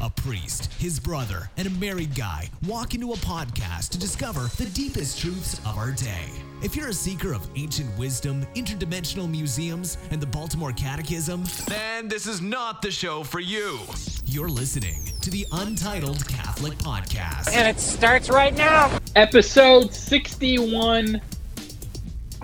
[0.00, 4.70] A priest, his brother, and a married guy walk into a podcast to discover the
[4.70, 6.26] deepest truths of our day.
[6.62, 12.28] If you're a seeker of ancient wisdom, interdimensional museums, and the Baltimore Catechism, then this
[12.28, 13.80] is not the show for you.
[14.24, 17.52] You're listening to the Untitled Catholic Podcast.
[17.52, 18.96] And it starts right now.
[19.16, 21.20] Episode 61,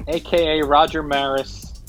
[0.09, 1.81] aka Roger Maris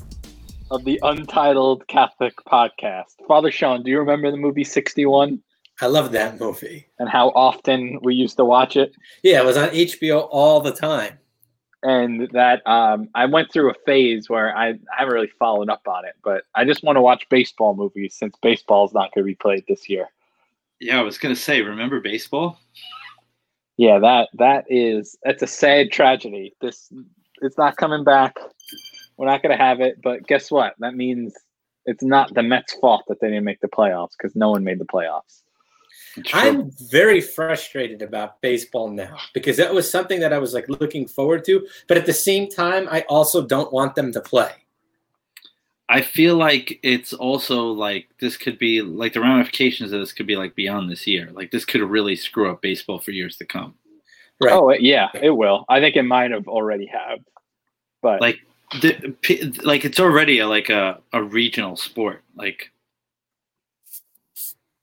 [0.70, 3.16] of the Untitled Catholic Podcast.
[3.28, 5.42] Father Sean, do you remember the movie 61
[5.82, 6.88] I love that movie.
[7.00, 8.96] and how often we used to watch it?
[9.24, 11.20] Yeah, it was on HBO all the time.
[11.84, 15.88] And that um, I went through a phase where I, I haven't really followed up
[15.88, 19.24] on it, but I just want to watch baseball movies since baseball is not going
[19.24, 20.08] to be played this year.
[20.80, 22.60] Yeah, I was gonna say, remember baseball?
[23.78, 26.54] Yeah, that that is that's a sad tragedy.
[26.60, 26.92] This
[27.42, 28.38] it's not coming back.
[29.18, 30.76] We're not going to have it, but guess what?
[30.80, 31.34] That means
[31.86, 34.80] it's not the Mets' fault that they didn't make the playoffs because no one made
[34.80, 35.44] the playoffs.
[36.34, 41.08] I'm very frustrated about baseball now because that was something that I was like looking
[41.08, 44.52] forward to, but at the same time, I also don't want them to play.
[45.88, 50.26] I feel like it's also like this could be like the ramifications of this could
[50.26, 51.30] be like beyond this year.
[51.32, 53.76] Like this could really screw up baseball for years to come.
[54.42, 54.54] Right.
[54.54, 55.64] Oh yeah, it will.
[55.70, 57.20] I think it might have already have,
[58.02, 58.40] but Like
[58.82, 59.16] the,
[59.64, 62.24] like it's already a, like a, a regional sport.
[62.36, 62.72] Like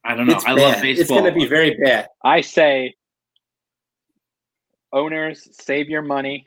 [0.04, 0.34] I don't know.
[0.34, 0.60] It's I bad.
[0.60, 1.00] love baseball.
[1.00, 2.08] It's going to be very bad.
[2.24, 2.94] I say,
[4.92, 6.46] owners save your money.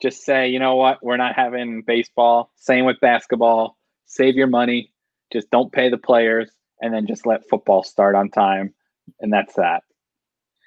[0.00, 2.50] Just say, you know what, we're not having baseball.
[2.56, 3.76] Same with basketball.
[4.06, 4.90] Save your money.
[5.32, 8.74] Just don't pay the players, and then just let football start on time,
[9.20, 9.84] and that's that.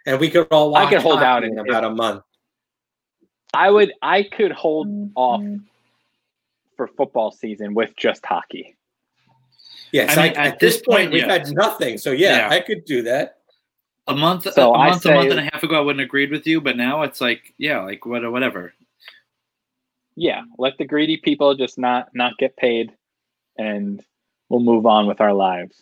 [0.05, 2.23] And we could all I could hold out in about a month.
[3.53, 3.91] I would.
[4.01, 5.63] I could hold off mm-hmm.
[6.77, 8.77] for football season with just hockey.
[9.93, 11.31] Yes, I I at, at this this point, point, we've yeah.
[11.31, 11.97] had nothing.
[11.97, 12.49] So yeah, Yeah.
[12.49, 13.37] I could do that.
[14.07, 16.07] a month, So a I month, a month and a half ago, I wouldn't have
[16.07, 18.73] agreed with you, but now it's like, yeah, like what, whatever.
[20.15, 22.91] yeah let the greedy people just not not get paid
[23.57, 24.03] and
[24.49, 25.81] we'll move on with our lives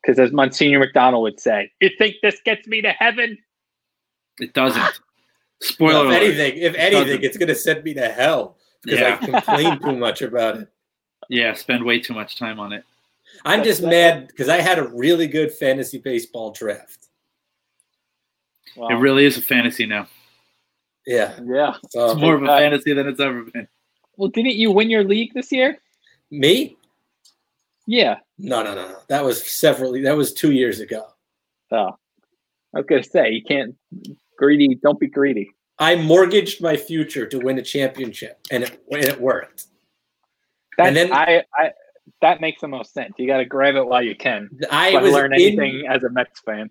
[0.00, 3.36] because as monsignor mcdonald would say you think this gets me to heaven
[4.40, 5.00] It doesn't.
[5.62, 6.22] Spoiler Well, if alert.
[6.22, 7.24] anything, if anything, doesn't.
[7.24, 9.18] it's going to send me to hell because Yeah.
[9.20, 10.68] I complain too much about it.
[11.28, 12.84] Yeah, spend way too much time on it.
[13.44, 17.08] I'm just mad because I had a really good fantasy baseball draft.
[18.76, 20.06] well, It really is a fantasy now.
[21.06, 23.68] Yeah, yeah so It's more of a uh, fantasy than it's ever been.
[24.16, 25.78] well didn't you win your league this year
[26.30, 26.76] me?
[27.86, 28.98] yeah No, no, no, no.
[29.08, 29.92] That was several.
[30.02, 31.06] That was two years ago.
[31.72, 31.90] oh
[32.74, 33.74] i was gonna say you can't
[34.38, 39.02] greedy don't be greedy I mortgaged my future to win a championship, and it and
[39.04, 39.66] it worked.
[40.78, 41.72] That, And then- I, I
[42.20, 45.12] that makes the most sense you got to grab it while you can I was
[45.12, 46.70] learn in, anything as a mets fan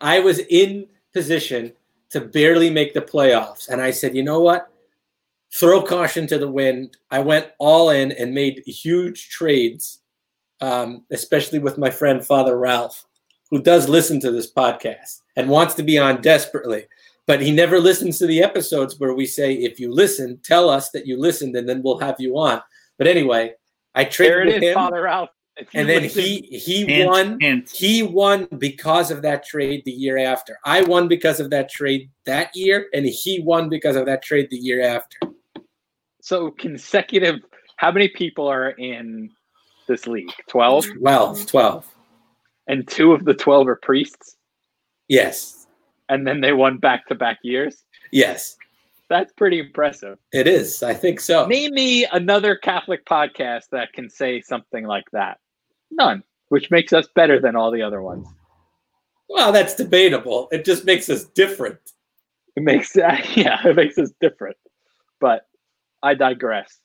[0.00, 1.72] I was in position
[2.10, 4.70] to barely make the playoffs, and I said, you know what?
[5.52, 6.96] Throw caution to the wind.
[7.10, 10.00] I went all in and made huge trades,
[10.60, 13.06] um, especially with my friend Father Ralph,
[13.50, 16.86] who does listen to this podcast and wants to be on desperately.
[17.26, 20.90] But he never listens to the episodes where we say, if you listen, tell us
[20.90, 22.62] that you listened, and then we'll have you on.
[22.98, 23.54] But anyway,
[23.94, 25.30] I there traded it with is him, father ralph
[25.74, 27.70] and then listen- he he Hint, won hint.
[27.70, 30.58] he won because of that trade the year after.
[30.64, 34.48] I won because of that trade that year, and he won because of that trade
[34.50, 35.18] the year after.
[36.22, 37.36] So consecutive.
[37.76, 39.30] How many people are in
[39.86, 40.30] this league?
[40.48, 41.94] Twelve, 12, 12.
[42.66, 44.36] and two of the twelve are priests,
[45.08, 45.66] Yes,
[46.08, 47.84] and then they won back to back years.
[48.12, 48.56] yes,
[49.08, 50.18] That's pretty impressive.
[50.32, 50.82] it is.
[50.82, 51.46] I think so.
[51.46, 55.38] Name me another Catholic podcast that can say something like that.
[55.90, 58.28] None, which makes us better than all the other ones.
[59.30, 60.48] Well, that's debatable.
[60.52, 61.78] It just makes us different.
[62.56, 64.56] It makes yeah, it makes us different.
[65.20, 65.46] But
[66.02, 66.78] I digress.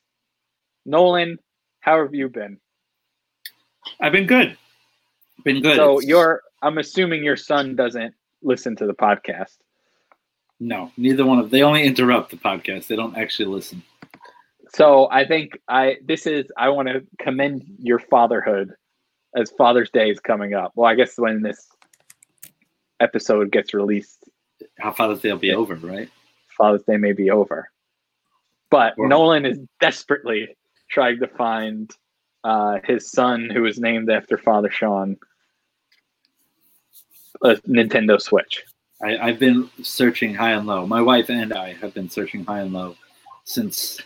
[0.85, 1.37] Nolan,
[1.81, 2.57] how have you been?
[3.99, 4.57] I've been good.
[5.43, 5.75] Been good.
[5.75, 9.57] So It's- your I'm assuming your son doesn't listen to the podcast.
[10.59, 12.87] No, neither one of they only interrupt the podcast.
[12.87, 13.83] They don't actually listen.
[14.73, 18.73] So I think I this is I want to commend your fatherhood
[19.35, 20.71] as Father's Day is coming up.
[20.75, 21.67] Well, I guess when this
[22.99, 24.23] episode gets released,
[24.79, 26.09] How Father's Day will be over, right?
[26.57, 27.69] Father's Day may be over.
[28.69, 30.55] But Well- Nolan is desperately
[30.89, 31.91] trying to find
[32.43, 35.17] uh, his son, who is named after Father Sean,
[37.41, 38.63] a Nintendo Switch.
[39.03, 40.87] I, I've been searching high and low.
[40.87, 42.95] My wife and I have been searching high and low
[43.45, 43.99] since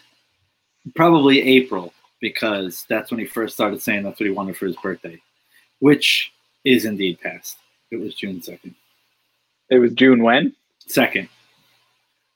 [0.95, 4.75] probably April because that's when he first started saying that's what he wanted for his
[4.77, 5.21] birthday,
[5.79, 6.31] which
[6.65, 7.57] is indeed past.
[7.91, 8.75] It was June second.
[9.69, 10.55] It was June when?
[10.87, 11.29] Second.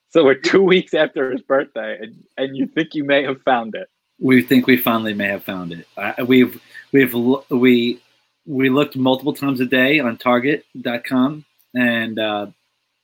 [0.10, 3.76] So we're two weeks after his birthday, and, and you think you may have found
[3.76, 3.90] it.
[4.20, 5.88] We think we finally may have found it.
[5.98, 6.62] Uh, we've
[6.92, 7.14] we've
[7.50, 8.02] we
[8.46, 12.48] we looked multiple times a day on Target.com, and uh,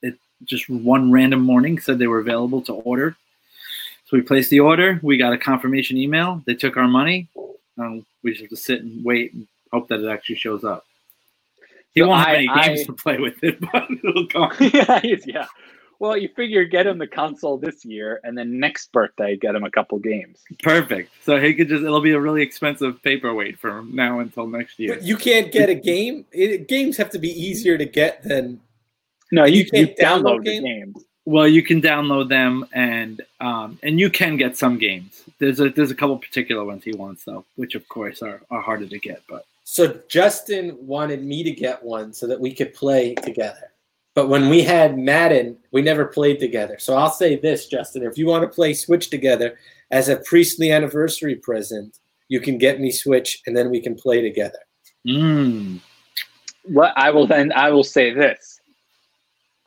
[0.02, 3.16] it just one random morning said they were available to order.
[4.06, 5.00] So we placed the order.
[5.04, 6.42] We got a confirmation email.
[6.46, 7.28] They took our money.
[7.78, 10.86] Um, we just have to sit and wait and hope that it actually shows up.
[11.94, 14.52] He So won't have any games I- to play with it, but it'll come.
[14.60, 15.48] yeah, yeah.
[16.00, 19.64] Well, you figure get him the console this year, and then next birthday get him
[19.64, 20.44] a couple games.
[20.62, 21.12] Perfect.
[21.24, 24.96] So he could just, it'll be a really expensive paperweight from now until next year.
[24.96, 26.26] But you can't get a game.
[26.32, 28.60] It, games have to be easier to get than.
[29.32, 30.64] No, you, You you can't download download the games?
[30.64, 31.04] games.
[31.26, 35.24] Well, you can download them and um, and you can get some games.
[35.40, 38.62] There's a there's a couple particular ones he wants though, which of course are, are
[38.62, 39.24] harder to get.
[39.28, 43.72] But So Justin wanted me to get one so that we could play together.
[44.18, 46.78] But when we had Madden, we never played together.
[46.80, 49.60] So I'll say this, Justin: if you want to play Switch together
[49.92, 54.24] as a priestly anniversary present, you can get me Switch, and then we can play
[54.24, 54.58] together.
[55.06, 55.80] mm,
[56.64, 58.60] What I will then I will say this.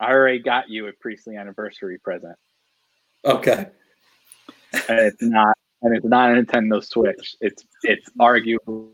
[0.01, 2.35] I already got you a priestly anniversary present,
[3.23, 3.67] Okay.
[4.73, 7.37] and it's not and it's not a Nintendo Switch.
[7.39, 8.91] It's it's arguably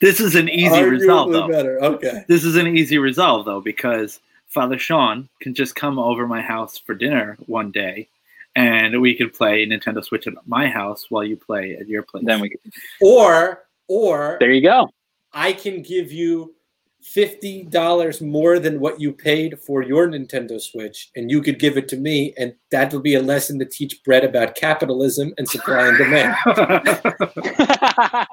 [0.00, 1.48] this is an easy resolve Arguably though.
[1.48, 1.84] Better.
[1.84, 2.24] Okay.
[2.28, 6.78] This is an easy resolve though because Father Sean can just come over my house
[6.78, 8.08] for dinner one day,
[8.56, 12.24] and we can play Nintendo Switch at my house while you play at your place.
[12.24, 12.54] then we
[13.00, 14.90] Or or there you go.
[15.32, 16.54] I can give you
[17.02, 21.76] fifty dollars more than what you paid for your Nintendo Switch, and you could give
[21.76, 25.48] it to me, and that will be a lesson to teach Brett about capitalism and
[25.48, 26.36] supply and demand.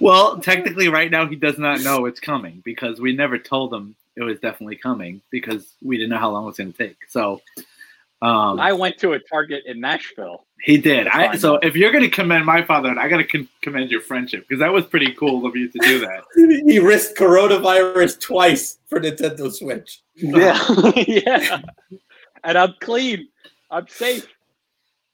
[0.00, 3.94] well, technically, right now he does not know it's coming because we never told him
[4.16, 6.96] it was definitely coming because we didn't know how long it was going to take.
[7.08, 7.40] So,
[8.26, 10.46] um, I went to a Target in Nashville.
[10.62, 11.06] he did.
[11.08, 14.00] I, so, if you're going to commend my father, I got to con- commend your
[14.00, 16.22] friendship because that was pretty cool of you to do that.
[16.66, 20.02] he risked coronavirus twice for Nintendo Switch.
[20.14, 20.58] Yeah,
[21.06, 21.60] yeah.
[22.44, 23.28] And I'm clean.
[23.70, 24.26] I'm safe.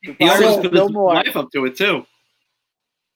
[0.05, 1.15] The He virus almost put no his more.
[1.15, 2.05] wife up to it too.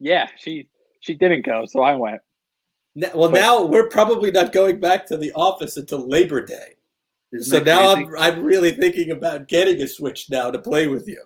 [0.00, 0.68] Yeah, she
[1.00, 2.20] she didn't go, so I went.
[3.00, 6.74] N- Well, now we're probably not going back to the office until Labor Day.
[7.32, 7.92] Isn't So now?
[7.92, 11.22] I'm, I'm really thinking about getting a Switch now to play with you.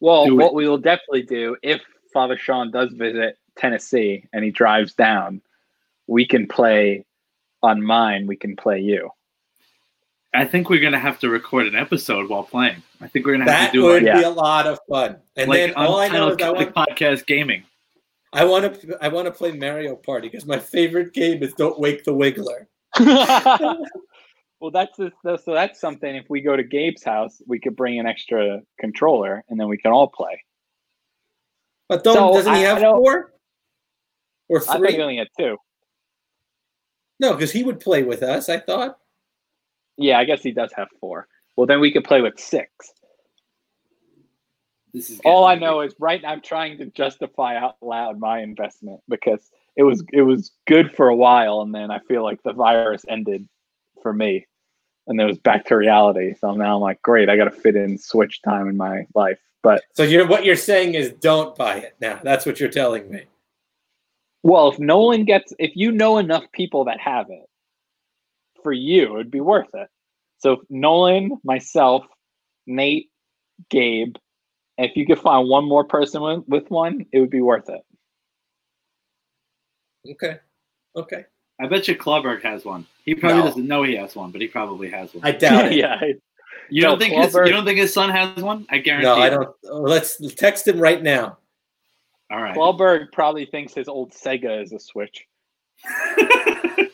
[0.00, 0.54] Well, Do what it.
[0.54, 1.80] we will definitely do if
[2.12, 5.40] Father Sean does visit Tennessee and he drives down,
[6.08, 7.04] we can play
[7.62, 8.26] on mine.
[8.26, 9.10] We can play you.
[10.34, 12.82] I think we're going to have to record an episode while playing.
[13.00, 14.18] I think we're going to have That to do would like, Yeah.
[14.18, 15.18] be a lot of fun.
[15.36, 17.62] And like then all I know is I Untitled want, podcast gaming.
[18.32, 21.78] I want to I want to play Mario Party because my favorite game is Don't
[21.78, 22.66] Wake the Wiggler.
[24.62, 26.14] well, that's just, so that's something.
[26.14, 29.76] If we go to Gabe's house, we could bring an extra controller, and then we
[29.76, 30.40] can all play.
[31.88, 33.32] But don't, So, doesn't he have I don't- four
[34.48, 34.94] or I thought three?
[34.94, 35.56] you only had two.
[37.18, 38.48] No, because he would play with us.
[38.48, 38.98] I thought.
[39.96, 41.26] Yeah, I guess he does have four.
[41.56, 42.70] Well, then we could play with six.
[44.94, 48.40] This is All I know is right now I'm trying to justify out loud my
[48.42, 52.42] investment because it was it was good for a while and then I feel like
[52.42, 53.48] the virus ended
[54.02, 54.46] for me
[55.12, 56.34] and then it was back to reality.
[56.40, 59.38] So now I'm like, great, I got to fit in Switch time in my life.
[59.62, 62.18] But So you're what you're saying is don't buy it now.
[62.24, 63.24] That's what you're telling me.
[64.42, 67.44] well, if Nolan gets, if you know enough people that have it,
[68.62, 69.88] for you, it'd be worth it.
[70.38, 72.04] So if Nolan, myself,
[72.66, 73.10] Nate,
[73.68, 74.14] Gabe,
[74.78, 77.82] if you could find one more person with, with one, it would be worth it.
[80.10, 80.38] Okay.
[80.96, 81.24] Okay.
[81.60, 82.86] I bet you Clawberg has one.
[83.04, 83.44] He probably No.
[83.46, 85.24] doesn't know he has one, but he probably has one.
[85.24, 85.72] I doubt it.
[85.76, 86.00] yeah,
[86.70, 88.66] you no, don't think his, you don't think his son has one?
[88.70, 89.06] I guarantee.
[89.06, 89.54] No, I don't.
[89.70, 91.38] oh, Let's text him right now.
[92.30, 92.56] All right.
[92.56, 95.26] Wahlberg probably thinks his old Sega is a Switch.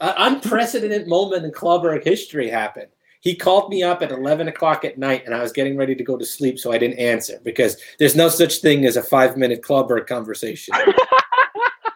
[0.00, 2.88] An unprecedented moment in Clawberg history happened.
[3.20, 6.04] He called me up at 11 o'clock at night, and I was getting ready to
[6.04, 9.36] go to sleep, so I didn't answer because there's no such thing as a five
[9.36, 10.74] minute Clawberg conversation.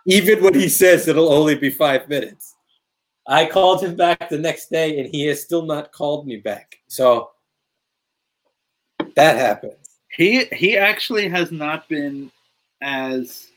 [0.06, 2.54] Even when he says it'll only be five minutes.
[3.26, 6.76] I called him back the next day, and he has still not called me back.
[6.88, 7.30] So
[9.14, 9.76] that happened.
[10.10, 12.30] he he actually has not been
[12.82, 13.48] as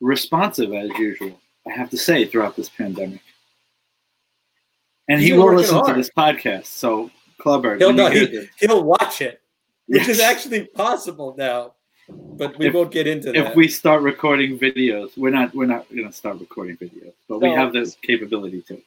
[0.00, 1.40] responsive as usual.
[1.66, 3.20] I have to say throughout this pandemic.
[5.08, 6.66] And He's he will listen to this podcast.
[6.66, 9.40] So Clubber, He'll, when you know, hear he, he'll watch it,
[9.86, 11.74] which is actually possible now.
[12.08, 13.36] But we If- won't get into that.
[13.50, 17.50] If we start recording videos, we're not we're not gonna start recording videos, but we
[17.50, 18.80] have the capability to.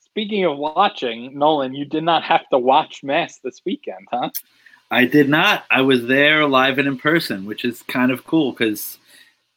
[0.00, 4.30] Speaking of watching, Nolan, you did not have to watch Mass this weekend, huh?
[4.90, 5.64] I did not.
[5.70, 8.98] I was there live and in person, which is kind of cool because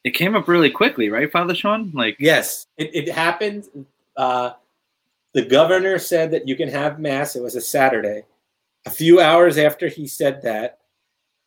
[0.04, 1.90] it came up really quickly, right, Father Sean?
[1.94, 3.68] Like, Yes, it, it happened.
[4.16, 4.52] Uh,
[5.32, 7.34] the governor said that you can have mass.
[7.34, 8.24] It was a Saturday.
[8.84, 10.78] A few hours after he said that,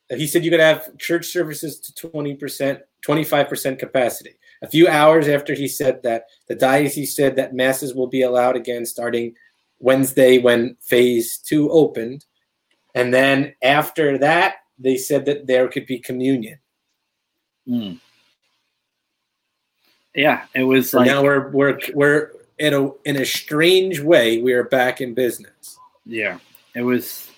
[0.10, 4.36] he said you could have church services to 20%, 25% capacity.
[4.62, 8.56] A few hours after he said that, the diocese said that masses will be allowed
[8.56, 9.36] again starting
[9.80, 12.26] Wednesday when phase two opened.
[12.94, 16.60] And then after that, they said that there could be communion.
[17.68, 18.00] mm.
[20.14, 24.54] yeah, it was like, now we're we're we're in a in a strange way we
[24.54, 25.80] are back in business.
[26.06, 26.40] yeah,
[26.74, 27.30] it was,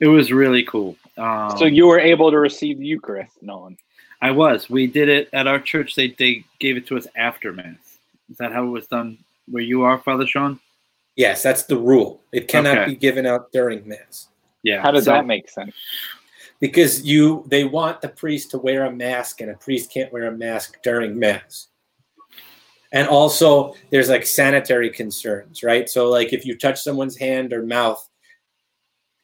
[0.00, 0.96] it was really cool.
[1.18, 3.76] Um, so you were able to receive the Eucharist, Nolan.
[4.22, 4.68] I was.
[4.70, 5.94] We did it at our church.
[5.94, 7.98] They they gave it to us after mass.
[8.30, 9.18] Is that how it was done?
[9.48, 10.58] Where you are, Father Sean?
[11.16, 12.20] Yes, that's the rule.
[12.32, 12.90] It cannot Okay.
[12.90, 14.28] be given out during mass
[14.62, 14.82] Yeah.
[14.82, 15.74] How does so- that make sense?
[16.58, 20.26] because you they want the priest to wear a mask and a priest can't wear
[20.26, 21.68] a mask during mass.
[22.92, 25.86] And also there's like sanitary concerns, right?
[25.88, 28.02] So like if you touch someone's hand or mouth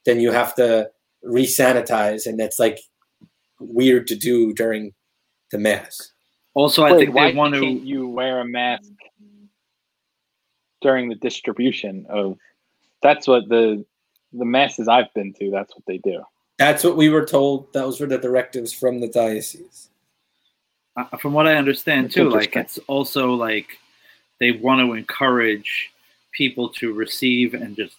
[0.04, 0.90] then you have to
[1.24, 2.80] resanitize and that's like
[3.58, 4.92] weird to do during
[5.50, 6.12] the mass.
[6.54, 7.60] Also, I think why they want to.
[7.60, 8.90] can't you wear a mask
[10.80, 12.38] during the distribution of?
[13.02, 13.84] That's what the
[14.32, 15.50] the masses I've been to.
[15.50, 16.22] That's what they do.
[16.58, 17.72] That's what we were told.
[17.72, 19.88] Those were the directives from the diocese.
[20.96, 23.78] uh, from what I understand That's too, like it's also like
[24.38, 25.90] they want to encourage
[26.32, 27.96] people to receive and just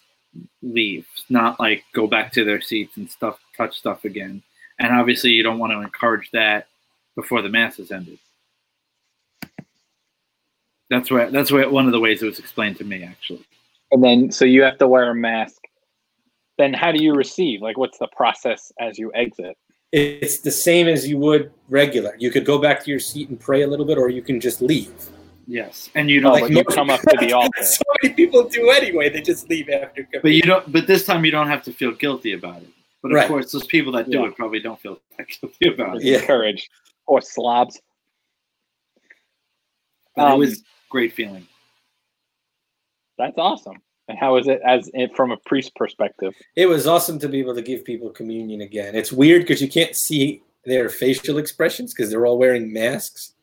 [0.62, 4.42] leave, not like go back to their seats and stuff, touch stuff again.
[4.78, 6.66] And obviously, you don't want to encourage that
[7.14, 8.18] before the mass has ended.
[10.90, 13.44] That's where that's where one of the ways it was explained to me actually.
[13.90, 15.62] And then, so you have to wear a mask.
[16.58, 17.62] Then, how do you receive?
[17.62, 19.56] Like, what's the process as you exit?
[19.92, 22.16] It's the same as you would regular.
[22.18, 24.40] You could go back to your seat and pray a little bit, or you can
[24.40, 24.92] just leave.
[25.46, 26.36] Yes, and you don't.
[26.36, 27.62] Oh, but you come up to the altar.
[27.62, 29.08] so many people do anyway.
[29.10, 30.06] They just leave after.
[30.22, 30.70] but you don't.
[30.72, 32.68] But this time you don't have to feel guilty about it.
[33.02, 33.28] But of Right.
[33.28, 34.28] course, those people that do Yeah.
[34.28, 35.00] it probably don't feel
[35.40, 36.04] guilty about it.
[36.04, 36.18] Yeah.
[36.20, 36.70] Encourage
[37.06, 37.78] or slobs.
[40.16, 41.46] But it Um, was great feeling.
[43.18, 43.82] That's awesome.
[44.08, 46.34] And how is it as it, from a priest perspective?
[46.56, 48.94] It was awesome to be able to give people communion again.
[48.94, 53.33] It's weird because you can't see their facial expressions because they're all wearing masks.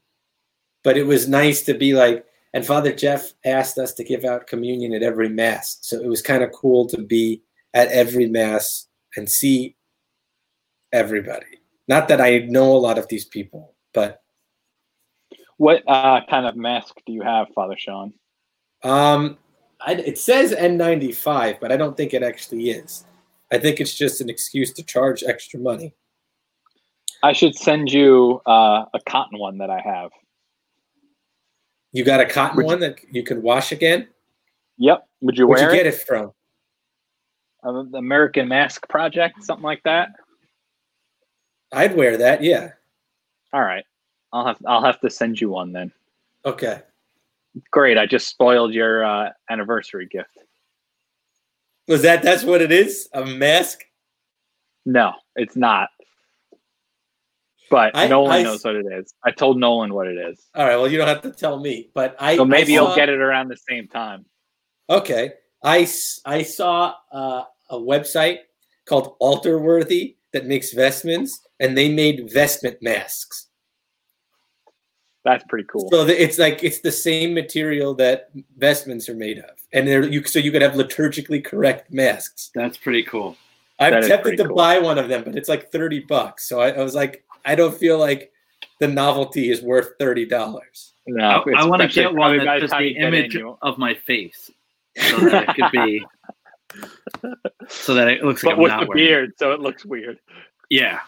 [0.84, 4.48] But it was nice to be like, and Father Jeff asked us to give out
[4.48, 5.78] communion at every mass.
[5.82, 9.76] So it was kind of cool to be at every mass and see
[10.92, 11.62] everybody.
[11.88, 14.22] Not that I know a lot of these people, but
[15.58, 18.14] What uh, kind of mask do you have, Father Sean?
[18.84, 19.38] um,
[19.80, 23.06] I, it says N95, but I don't think it actually is.
[23.52, 25.94] I think it's just an excuse to charge extra money.
[27.24, 30.12] I should send you uh, a cotton one that I have.
[31.92, 34.08] You got a cotton Would you- one that you can wash again?
[34.78, 35.08] Yep.
[35.22, 35.94] Would you Where'd wear you get it?
[35.96, 36.34] it from?
[37.64, 40.10] Uh, the American Mask Project, something like that.
[41.72, 42.42] I'd wear that.
[42.44, 42.72] Yeah.
[43.54, 43.86] All right.
[44.34, 45.92] I'll have I'll have to send you one then.
[46.46, 46.82] Okay.
[47.70, 47.98] Great.
[47.98, 50.38] I just spoiled your uh, anniversary gift.
[51.88, 53.10] Was that that's what it is?
[53.14, 53.82] A mask?
[54.86, 55.90] No, it's not.
[57.72, 59.14] But I- Nolan I- knows what it is.
[59.24, 60.46] I told Nolan what it is.
[60.54, 60.76] All right.
[60.76, 62.36] Well, you don't have to tell me, but I.
[62.36, 64.26] So maybe I you'll get it around the same time.
[64.90, 65.34] Okay.
[65.64, 65.88] I,
[66.26, 68.40] I saw uh, a website
[68.86, 73.48] called Altarworthy that makes vestments, and they made vestment masks.
[75.24, 75.88] That's pretty cool.
[75.92, 80.04] So the, it's like it's the same material that vestments are made of, and they're
[80.04, 82.50] you so you could have liturgically correct masks.
[82.56, 83.38] That's pretty cool.
[83.80, 84.56] I'm That is tempted to cool.
[84.56, 86.50] buy one of them, but it's like thirty bucks.
[86.50, 88.32] So I, I was like, I don't feel like
[88.80, 90.94] the novelty is worth thirty dollars.
[91.08, 93.38] no, I, it's want to get one probably that's just the you get in, image
[93.62, 94.52] of my face,
[94.98, 96.06] so that it could be,
[97.70, 99.04] so that it looks like but I'm with not the wearing.
[99.04, 99.08] it.
[99.08, 100.20] beard, so it looks weird.
[100.70, 101.00] Yeah.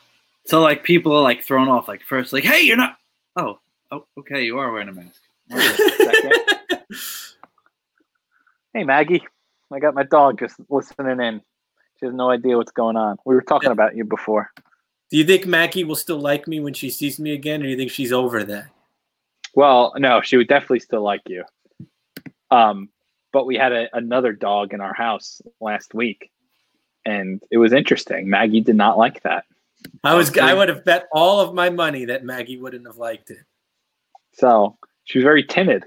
[0.45, 1.87] So like people are like thrown off.
[1.87, 2.97] Like first, like, hey, you're not.
[3.35, 3.59] Oh,
[3.91, 5.21] oh, okay, you are wearing a mask.
[8.75, 9.21] Hey Maggie,
[9.71, 11.41] I got my dog just listening in.
[11.99, 13.17] She has no idea what's going on.
[13.23, 14.49] We were talking about you before.
[15.13, 17.69] Do you think Mackie will still like me when she sees me again, or do
[17.69, 18.65] you think she's over that?
[19.53, 21.43] Well, no, she would definitely still like you.
[22.49, 22.89] Um,
[23.31, 26.31] but we had a, another dog in our house last week,
[27.05, 28.27] and it was interesting.
[28.27, 29.45] Maggie did not like that.
[30.03, 33.29] I was I would have bet all of my money that Maggie wouldn't have liked
[33.29, 33.45] it.
[34.31, 35.85] So she was very timid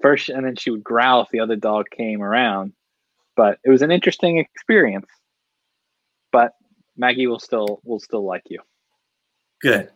[0.00, 2.74] first, and then she would growl if the other dog came around.
[3.34, 5.08] But it was an interesting experience.
[6.30, 6.52] But
[6.98, 8.60] Maggie will still will still like you.
[9.62, 9.90] Good.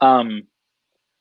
[0.00, 0.46] Um,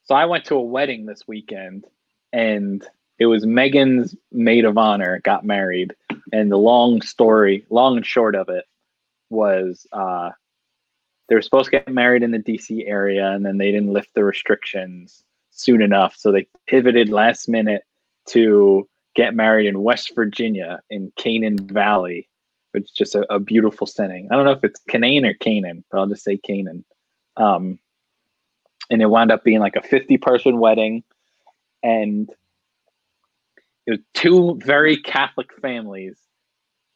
[0.03, 1.85] so I went to a wedding this weekend,
[2.31, 2.87] and
[3.19, 5.95] it was Megan's maid of honor got married,
[6.31, 8.65] and the long story, long and short of it,
[9.29, 10.29] was uh,
[11.27, 14.13] they were supposed to get married in the DC area, and then they didn't lift
[14.13, 17.83] the restrictions soon enough, so they pivoted last minute
[18.27, 22.27] to get married in West Virginia in Canaan Valley,
[22.75, 24.27] is just a, a beautiful setting.
[24.31, 26.83] I don't know if it's Canaan or Canaan, but I'll just say Canaan.
[27.37, 27.79] Um,
[28.89, 31.03] and it wound up being like a 50 person wedding.
[31.83, 32.29] And
[33.85, 36.17] it was two very catholic families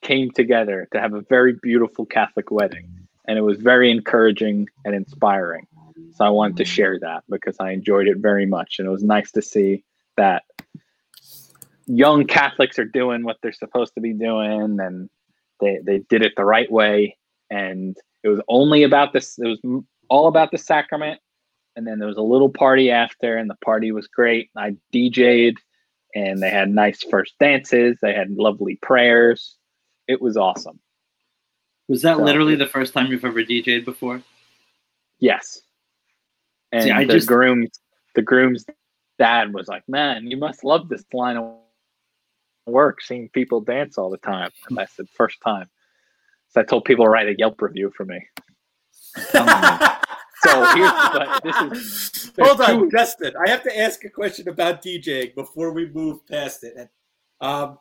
[0.01, 2.89] came together to have a very beautiful catholic wedding.
[3.27, 5.67] And it was very encouraging and inspiring.
[6.15, 8.79] So i wanted to share that because i enjoyed it very much.
[8.79, 9.83] And it was nice to see
[10.17, 10.43] that
[11.85, 14.79] young catholics are doing what they're supposed to be doing.
[14.79, 15.09] And
[15.59, 17.17] they, they did it the right way.
[17.49, 21.19] And it was only about this it was all about the sacrament.
[21.75, 24.49] And then there was a little party after and the party was great.
[24.57, 25.55] I dj'd
[26.15, 27.97] and they had nice first dances.
[28.01, 29.55] They had lovely prayers.
[30.07, 30.79] It was awesome.
[31.87, 34.21] Was that So- literally the first time you've ever DJ'd before?
[35.19, 35.61] yes.
[36.71, 37.69] And See, I the just- groom's
[38.15, 38.65] the groom's
[39.17, 41.57] dad was like man you must love this line of
[42.69, 45.67] work seeing people dance all the time and i said first time
[46.49, 48.19] so i told people to write a yelp review for me
[49.15, 53.33] so here's but this is Hold on, two- Justin.
[53.45, 56.73] I have to ask a question about DJing before we move past it.
[56.77, 56.89] And,
[57.41, 57.79] Um,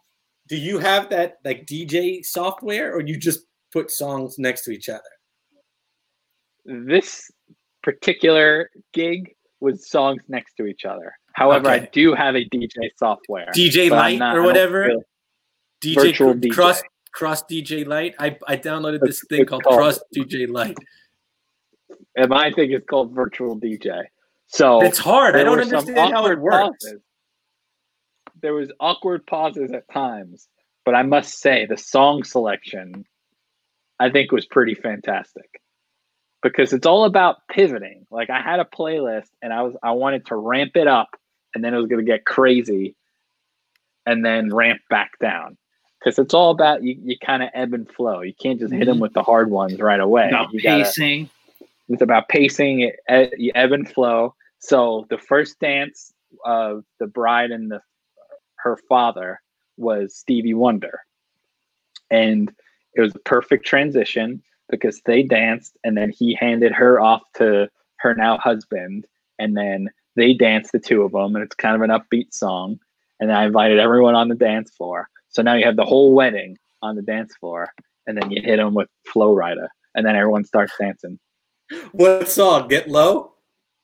[0.49, 3.41] do you have that like DJ software, or you just
[3.73, 5.03] put songs next to each other?
[6.65, 7.31] this
[7.83, 11.13] particular gig was songs next to each other.
[11.39, 13.47] However, I do have a DJ software.
[13.55, 14.91] DJ Lite not- or whatever.
[15.81, 16.51] DJ Virtual cr- DJ.
[16.53, 18.15] Cross Cross DJ Lite.
[18.19, 20.77] I, I downloaded this It's- thing it's called, called- Cross DJ Lite.
[22.17, 24.03] And my thing is called virtual DJ.
[24.49, 25.37] So It's hard.
[25.37, 26.57] I don't understand how it works.
[26.85, 27.01] pauses.
[28.41, 30.49] There was awkward pauses at times,
[30.85, 33.05] but I must say the song selection
[34.01, 35.61] I think was pretty fantastic.
[36.43, 38.07] Because it's all about pivoting.
[38.11, 41.09] Like I had a playlist and I was I wanted to ramp it up
[41.55, 42.95] and then it was going to get crazy
[44.07, 45.57] and then ramp back down.
[46.03, 48.21] Cuz it's all about you you kind of ebb and flow.
[48.23, 49.03] You can't just hit them Mhm.
[49.03, 50.29] with the hard ones right away.
[50.29, 51.29] About You gotta- pacing.
[51.89, 56.13] it's about pacing it, you ebb and flow so the first dance
[56.45, 57.81] of the bride and the
[58.57, 59.41] her father
[59.77, 61.01] was stevie wonder
[62.11, 62.53] and
[62.95, 67.71] it was a perfect transition because they danced and then he handed her off to
[67.97, 69.07] her now husband
[69.39, 72.79] and then they danced the two of them and it's kind of an upbeat song
[73.21, 76.57] and i invited everyone on the dance floor so now you have the whole wedding
[76.83, 77.73] on the dance floor
[78.07, 81.19] and then you hit them with Flo Rida and then everyone starts dancing
[81.93, 82.69] What song?
[82.69, 83.33] Get low.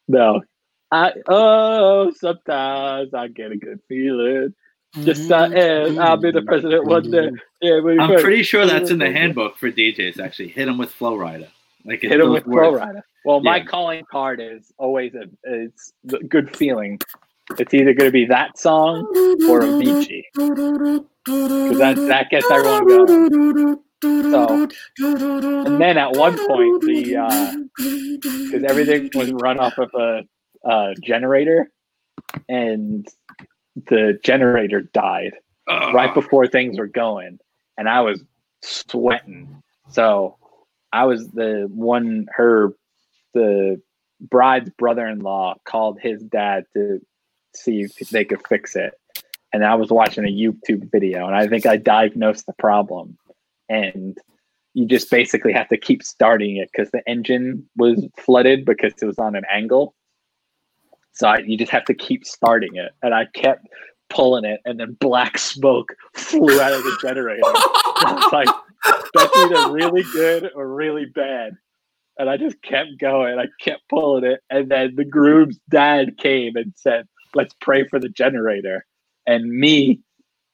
[0.09, 0.43] no.
[0.91, 4.55] I oh sometimes I get a good feeling.
[5.03, 5.55] Just mm-hmm.
[5.55, 5.99] I am.
[5.99, 7.31] I'll be the president one day.
[7.61, 8.23] Yeah, I'm first.
[8.23, 9.15] pretty sure that's in the mm-hmm.
[9.15, 10.21] handbook for DJs.
[10.21, 11.49] Actually, hit them with Flo Rida.
[11.85, 12.75] Like hit him with Flow.
[12.75, 13.05] Rider.
[13.25, 16.99] Well, my calling card is always a it's the good feeling.
[17.59, 19.05] It's either going to be that song
[19.49, 23.79] or a Avicii because that that gets everyone going.
[24.03, 24.69] So,
[24.99, 27.69] and then at one point the
[28.45, 30.23] because everything was run off of a,
[30.69, 31.71] uh generator,
[32.49, 33.07] and
[33.89, 35.35] the generator died.
[35.67, 35.95] Ugh.
[35.95, 37.39] right before things were going
[37.79, 38.23] and I was
[38.63, 39.63] sweating.
[39.91, 40.37] So
[40.95, 42.73] I was the one her
[43.35, 43.83] the
[44.21, 47.01] bride's brother-in-law called his dad to
[47.53, 48.95] see if they could fix it.
[49.53, 53.19] And I was watching a YouTube video and I think I diagnosed the problem.
[53.69, 54.17] And
[54.75, 59.05] you just basically have to keep starting it because the engine was flooded because it
[59.05, 59.97] was on an angle.
[61.13, 62.93] So I, you just have to keep starting it.
[63.03, 63.67] And I kept
[64.11, 67.43] pulling it, and then black smoke flew out of the generator.
[67.45, 68.49] I was like,
[69.15, 71.57] that's either really good or really bad.
[72.19, 73.39] And I just kept going.
[73.39, 74.41] I kept pulling it.
[74.51, 78.85] And then the groom's dad came and said, let's pray for the generator.
[79.27, 80.01] And me,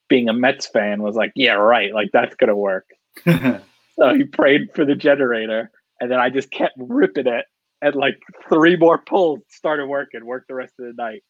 [0.08, 1.92] being a Mets fan, was like, yeah, right.
[1.92, 2.86] Like, that's going to work.
[4.00, 5.70] So he prayed for the generator.
[6.00, 7.44] And then I just kept ripping it.
[7.82, 11.22] And like three more pulls started working, worked the rest of the night.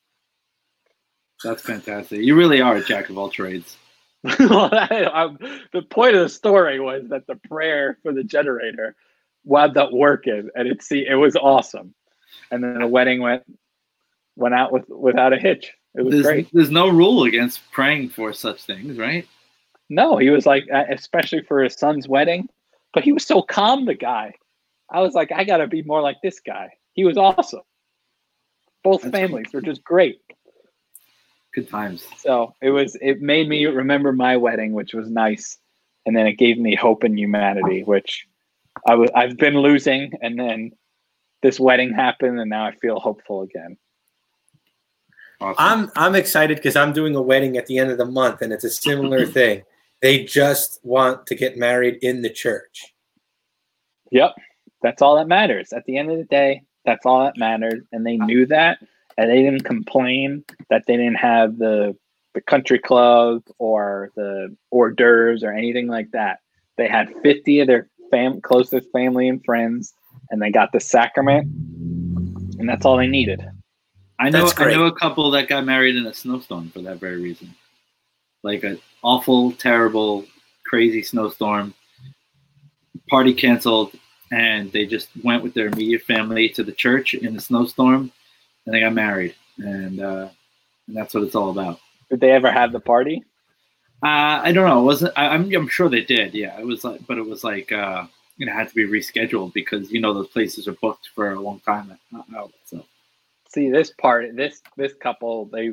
[1.43, 2.21] That's fantastic.
[2.21, 3.77] You really are a jack of all trades.
[4.39, 5.29] well, I,
[5.73, 8.95] the point of the story was that the prayer for the generator
[9.45, 11.95] wound up working, and it see it was awesome.
[12.51, 13.45] And then the wedding went
[14.37, 15.73] went out with without a hitch.
[15.95, 16.49] It was There's, great.
[16.53, 19.27] there's no rule against praying for such things, right?
[19.89, 22.49] No, he was like, uh, especially for his son's wedding,
[22.95, 23.87] but he was so calm.
[23.87, 24.35] The guy,
[24.91, 26.71] I was like, I gotta be more like this guy.
[26.93, 27.63] He was awesome.
[28.85, 30.21] Both That's families were just great.
[31.55, 32.07] Good times.
[32.19, 32.97] So it was.
[33.01, 35.59] It made me remember my wedding, which was nice,
[36.07, 38.27] and then it gave me hope in humanity, which
[38.87, 39.11] I was.
[39.17, 40.73] I've been losing, and then
[41.43, 43.77] this wedding happened, and now I feel hopeful again.
[45.41, 45.57] Awesome.
[45.59, 48.53] I'm I'm excited because I'm doing a wedding at the end of the month, and
[48.53, 49.63] it's a similar thing.
[50.03, 52.95] They just want to get married in the church.
[54.13, 54.35] Yep.
[54.83, 55.73] That's all that matters.
[55.73, 57.83] At the end of the day, that's all that matters.
[57.93, 58.79] And they knew that
[59.19, 61.97] and they didn't complain that they didn't have the
[62.35, 66.39] the country club or the hors d'oeuvres or anything like that.
[66.77, 69.93] They had 50 of their fam- closest family and friends
[70.31, 71.45] and they got the sacrament
[72.61, 73.45] and that's all they needed.
[74.21, 77.21] I know I know a couple that got married in a snowstorm for that very
[77.21, 77.55] reason.
[78.43, 80.27] Like an awful, terrible,
[80.67, 81.75] crazy snowstorm.
[83.09, 83.95] Party canceled,
[84.31, 88.13] and they just went with their immediate family to the church in the snowstorm,
[88.67, 90.29] and they got married, and uh,
[90.87, 91.81] and that's what it's all about.
[92.11, 93.23] Did they ever have the party?
[94.03, 94.81] Uh, I don't know.
[94.81, 96.35] It wasn't I, I'm I'm sure they did.
[96.35, 98.07] Yeah, it was like, but it was like uh,
[98.39, 101.61] it had to be rescheduled because you know those places are booked for a long
[101.61, 101.97] time
[102.35, 102.53] out.
[102.65, 102.85] So
[103.53, 105.73] See this part this this couple they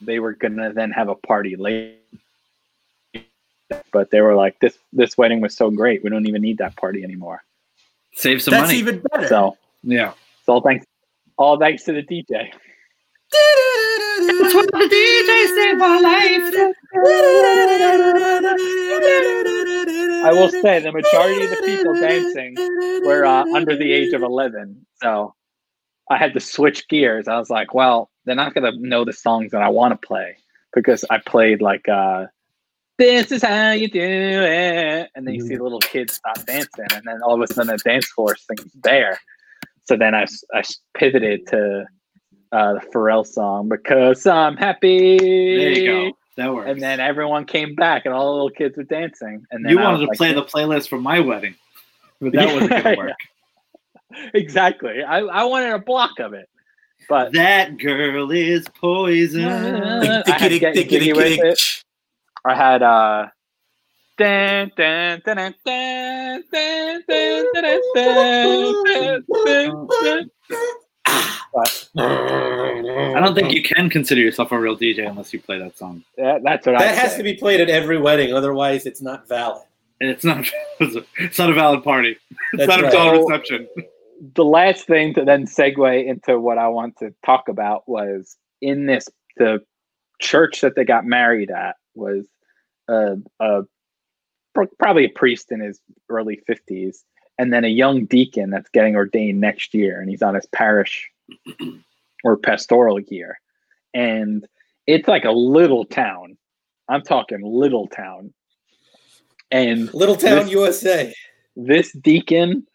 [0.00, 1.98] they were gonna then have a party late
[3.92, 6.76] but they were like this this wedding was so great we don't even need that
[6.76, 7.42] party anymore
[8.14, 8.78] save some money That's money.
[8.78, 9.26] even better.
[9.26, 10.12] so yeah.
[10.38, 10.86] it's all thanks
[11.38, 12.50] all thanks to the dj
[13.30, 16.54] That's what the DJ saved my life.
[20.24, 22.54] i will say the majority of the people dancing
[23.04, 25.34] were uh, under the age of 11 so
[26.10, 27.28] i had to switch gears.
[27.28, 30.06] I was like well they're not going to know the songs that i want to
[30.06, 30.36] play
[30.74, 32.26] because i played like uh
[32.98, 36.86] this is how you do it and then you see the little kids stop dancing
[36.92, 39.18] and then all of a sudden the dance floor thing's there
[39.88, 40.62] so then I, I
[40.94, 41.86] pivoted to
[42.52, 46.18] uh, the pharrell song because i'm happy There you go.
[46.36, 46.70] That works.
[46.70, 49.78] and then everyone came back and all the little kids were dancing and then you
[49.78, 51.56] wanted to like, play the playlist for my wedding,
[52.20, 53.12] but that wasn't going to work.
[54.34, 56.48] exactly I, I wanted a block of it
[57.08, 59.44] but That girl is poison.
[59.46, 61.60] I had to get jiggy with it.
[62.44, 63.28] I had uh
[71.96, 76.04] I don't think you can consider yourself a real DJ unless you play that song.
[76.16, 79.28] Yeah, that's what that I has to be played at every wedding, otherwise it's not
[79.28, 79.62] valid.
[80.00, 80.46] And it's not.
[80.80, 82.16] It's not a valid party.
[82.52, 82.94] It's that's not right.
[82.94, 83.68] a valid reception.
[84.34, 88.86] The last thing to then segue into what I want to talk about was in
[88.86, 89.60] this the
[90.20, 92.26] church that they got married at was
[92.88, 93.62] a, a
[94.78, 96.98] probably a priest in his early 50s
[97.38, 101.08] and then a young deacon that's getting ordained next year and he's on his parish
[102.24, 103.38] or pastoral year
[103.94, 104.46] and
[104.86, 106.36] it's like a little town
[106.88, 108.32] i'm talking little town
[109.50, 111.14] and Little Town, This- USA.
[111.56, 112.66] this deacon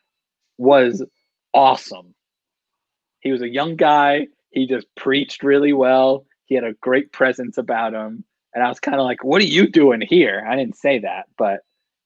[0.58, 1.04] was
[1.54, 2.13] awesome.
[3.19, 4.28] He was a young guy.
[4.52, 6.26] He just preached really well.
[6.46, 8.24] He had a great presence about him.
[8.54, 10.46] And I was kind of like, what are you doing here?
[10.48, 11.62] I didn't say that, but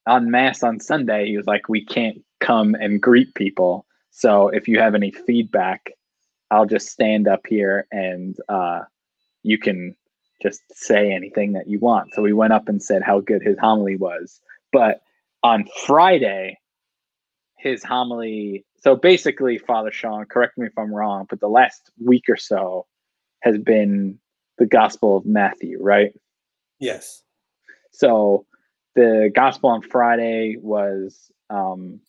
[0.08, 3.86] on Mass on Sunday, he was like, we can't come and greet people.
[4.12, 5.91] So if you have any feedback,
[6.50, 8.82] I'll just stand up here and uh,
[9.43, 9.96] you can
[10.41, 12.13] just say anything that you want.
[12.13, 14.39] So we went up and said how good his homily was.
[14.72, 15.02] But
[15.43, 16.58] on Friday,
[17.58, 18.65] his homily.
[18.82, 22.86] So basically, Father Sean, correct me if I'm wrong, but the last week or so
[23.41, 24.20] has been
[24.58, 26.13] the Gospel of Matthew, right?
[26.80, 27.24] Yes.
[27.91, 28.46] So
[28.98, 31.32] the Gospel on Friday was.
[31.50, 32.02] Um,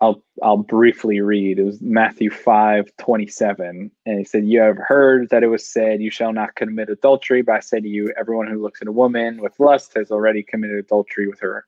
[0.00, 1.58] I'll I'll briefly read.
[1.58, 5.66] It was Matthew five twenty seven, and he said, "You have heard that it was
[5.66, 7.42] said, You shall not commit adultery.
[7.42, 10.42] But I say to you, everyone who looks at a woman with lust has already
[10.42, 11.64] committed adultery with her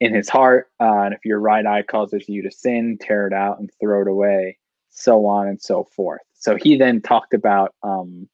[0.00, 0.70] in his heart.
[0.80, 4.02] Uh, and if your right eye causes you to sin, tear it out and throw
[4.02, 4.58] it away,
[4.90, 6.22] so on and so forth.
[6.34, 8.28] So he then talked about um,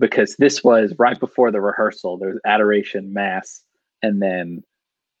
[0.00, 2.18] because this was right before the rehearsal.
[2.18, 3.62] There was adoration, mass,
[4.02, 4.62] and then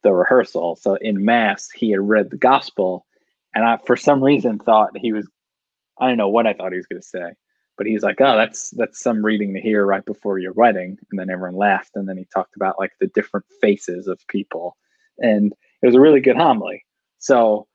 [0.02, 0.76] the rehearsal.
[0.76, 3.06] So in mass, he had read the gospel,
[3.54, 5.28] and I, for some reason, thought he was.
[6.00, 7.32] I don't know what I thought he was going to say,
[7.78, 11.20] but he's like, "Oh, that's that's some reading to hear right before your wedding," and
[11.20, 14.76] then everyone laughed, and then he talked about like the different faces of people,
[15.18, 16.84] and It was a really good homily.
[17.18, 17.66] So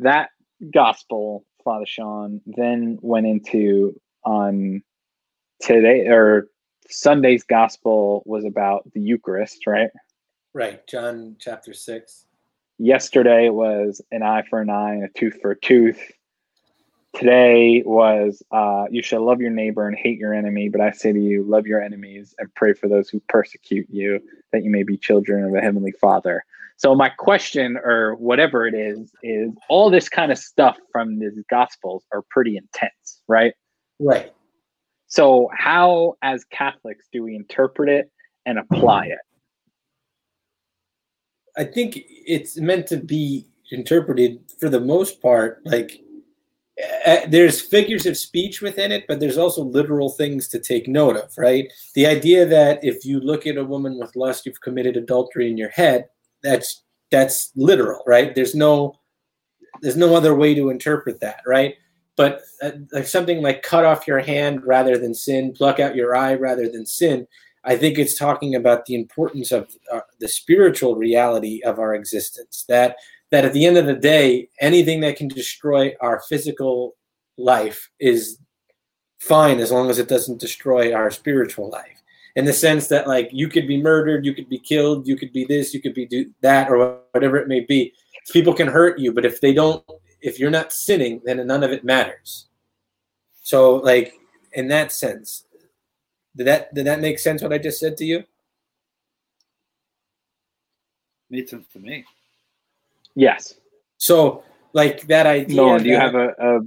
[0.00, 0.30] that
[0.72, 4.82] gospel, Father Sean, then went into on
[5.60, 6.48] today or
[6.88, 9.90] Sunday's gospel was about the Eucharist, right?
[10.54, 10.86] Right.
[10.86, 12.24] John chapter six.
[12.78, 16.00] Yesterday was an eye for an eye and a tooth for a tooth.
[17.14, 21.12] Today was uh, you shall love your neighbor and hate your enemy, but I say
[21.12, 24.20] to you, love your enemies and pray for those who persecute you,
[24.52, 26.44] that you may be children of a heavenly Father.
[26.76, 31.42] So my question, or whatever it is, is all this kind of stuff from these
[31.50, 33.52] gospels are pretty intense, right?
[33.98, 34.32] Right.
[35.08, 38.10] So how, as Catholics, do we interpret it
[38.46, 39.18] and apply it?
[41.56, 46.00] I think it's meant to be interpreted for the most part like
[47.06, 51.16] uh, there's figures of speech within it, but there's also literal things to take note
[51.16, 51.72] of, right?
[51.94, 55.56] The idea that if you look at a woman with lust, you've committed adultery in
[55.56, 56.08] your head,
[56.42, 58.34] that's that's literal, right?
[58.34, 58.94] There's no
[59.82, 61.74] there's no other way to interpret that, right?
[62.18, 66.14] But uh, like something like cut off your hand rather than sin, pluck out your
[66.16, 67.26] eye rather than sin.
[67.64, 72.64] I think it's talking about the importance of uh, the spiritual reality of our existence.
[72.68, 72.96] That
[73.30, 76.96] that at the end of the day, anything that can destroy our physical
[77.36, 78.38] life is
[79.20, 82.02] fine as long as it doesn't destroy our spiritual life.
[82.36, 85.32] In the sense that, like, you could be murdered, you could be killed, you could
[85.32, 87.92] be this, you could be do that, or whatever it may be.
[88.32, 89.84] People can hurt you, but if they don't,
[90.20, 92.46] if you're not sinning, then none of it matters.
[93.42, 94.14] So, like,
[94.52, 95.44] in that sense,
[96.36, 97.42] did that did that make sense?
[97.42, 98.24] What I just said to you?
[101.30, 102.04] Made sense to me.
[103.14, 103.54] Yes.
[103.96, 105.56] So, like that idea.
[105.56, 106.60] Nolan, do you that- have a, a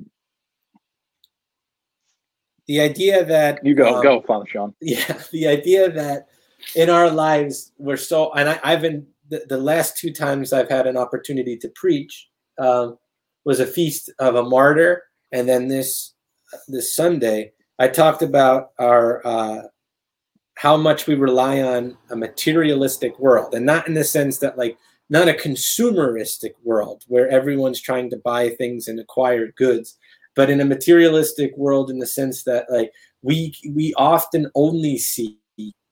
[2.68, 4.74] the idea that you go um, go, Father Sean?
[4.82, 6.28] yeah the idea that
[6.76, 10.70] in our lives we're so and I, i've been the, the last two times i've
[10.70, 12.98] had an opportunity to preach um,
[13.46, 15.04] was a feast of a martyr.
[15.32, 16.14] And then this
[16.68, 19.62] this sunday i talked about our uh,
[20.56, 24.78] how much we rely on a materialistic world and not in the sense that like
[25.10, 29.98] not a consumeristic world where everyone's trying to buy things and acquire goods
[30.36, 35.38] but in a materialistic world in the sense that like we we often only see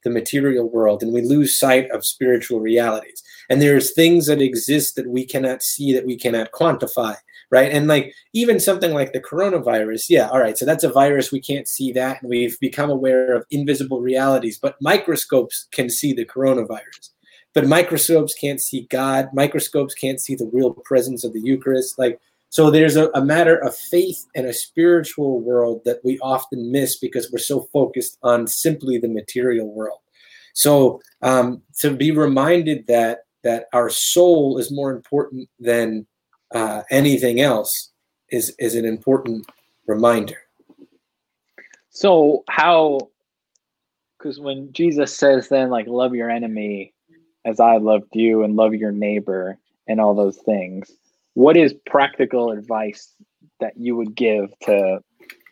[0.02, 3.22] the material world and we lose sight of spiritual realities.
[3.50, 7.16] And there's things that exist that we cannot see that we cannot quantify
[7.50, 11.32] right and like even something like the coronavirus yeah all right so that's a virus
[11.32, 16.12] we can't see that and we've become aware of invisible realities but microscopes can see
[16.12, 17.10] the coronavirus
[17.54, 22.20] but microscopes can't see god microscopes can't see the real presence of the eucharist like
[22.50, 26.98] so there's a, a matter of faith and a spiritual world that we often miss
[26.98, 30.00] because we're so focused on simply the material world.
[30.52, 36.06] So um, to be reminded that that our soul is more important than
[36.54, 37.90] uh, anything else
[38.30, 39.46] is is an important
[39.86, 40.38] reminder.
[41.90, 43.10] So how?
[44.18, 46.92] Because when Jesus says, then like love your enemy
[47.44, 49.58] as I loved you, and love your neighbor,
[49.88, 50.90] and all those things.
[51.34, 53.14] What is practical advice
[53.60, 55.00] that you would give to?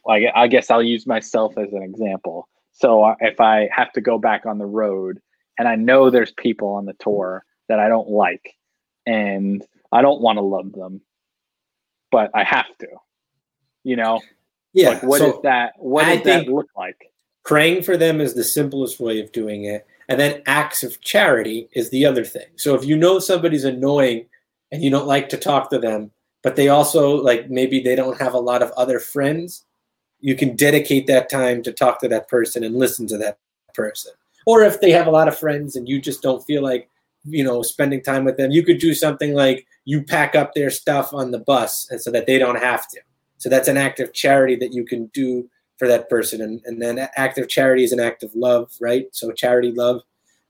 [0.05, 2.49] Like, I guess I'll use myself as an example.
[2.73, 5.21] So if I have to go back on the road,
[5.59, 8.55] and I know there's people on the tour that I don't like,
[9.07, 11.01] and I don't want to love them,
[12.11, 12.89] but I have to.
[13.85, 14.21] You know,
[14.75, 14.91] Yeah.
[14.91, 15.73] like what so is that?
[15.79, 16.97] What I does that look like?
[17.45, 19.87] praying for them is the simplest way of doing it.
[20.11, 22.47] And then acts of charity is the other thing.
[22.57, 24.27] So if you know somebody's annoying
[24.71, 26.11] and you don't like to talk to them,
[26.43, 29.65] but they also like maybe they don't have a lot of other friends,
[30.21, 33.39] you can dedicate that time to talk to that person and listen to that
[33.75, 34.13] person.
[34.47, 36.91] Or if they have a lot of friends and you just don't feel like,
[37.31, 40.71] you know, spending time with them, you could do something like you pack up their
[40.71, 43.01] stuff on the bus and so that they don't have to.
[43.39, 46.41] So that's an act of charity that you can do for that person.
[46.41, 49.07] And, and then act of charity is an act of love, right?
[49.13, 50.03] So charity, love.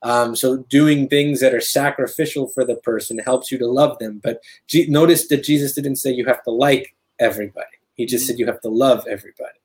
[0.03, 4.21] Um, so doing things that are sacrificial for the person helps you to love them.
[4.23, 7.67] But G- notice that Jesus didn't say you have to like everybody.
[7.95, 9.59] He just said you have to love everybody.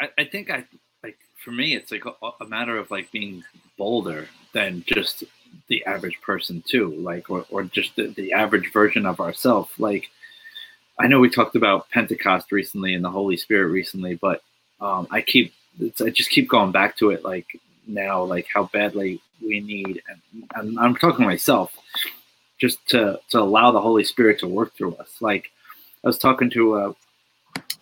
[0.00, 0.64] I, I think I
[1.02, 3.44] like for me it's like a, a matter of like being
[3.76, 5.24] bolder than just
[5.68, 10.10] the average person too like or, or just the, the average version of ourselves like
[10.98, 14.42] i know we talked about pentecost recently and the holy spirit recently but
[14.80, 15.52] um, i keep
[16.00, 17.46] i just keep going back to it like
[17.86, 21.76] now like how badly we need and, and i'm talking myself
[22.62, 25.16] just to to allow the holy spirit to work through us.
[25.20, 25.50] Like
[26.04, 26.94] i was talking to a